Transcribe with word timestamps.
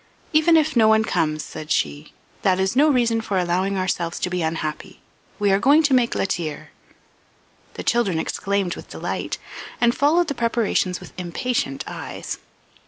"Even 0.33 0.57
if 0.57 0.75
no 0.75 0.87
one 0.87 1.03
comes," 1.03 1.43
said 1.43 1.69
she, 1.69 2.11
"that 2.41 2.59
is 2.59 2.75
no 2.75 2.89
reason 2.89 3.21
for 3.21 3.37
allowing 3.37 3.77
ourselves 3.77 4.19
to 4.21 4.31
be 4.31 4.41
unhappy. 4.41 4.99
We 5.37 5.51
are 5.51 5.59
going 5.59 5.83
to 5.83 5.93
make 5.93 6.15
la 6.15 6.25
tire." 6.25 6.71
The 7.75 7.83
children 7.83 8.17
exclaimed 8.17 8.75
with 8.75 8.89
delight, 8.89 9.37
and 9.79 9.93
followed 9.93 10.27
the 10.27 10.33
preparations 10.33 10.99
with 10.99 11.13
impatient 11.19 11.83
eyes. 11.85 12.39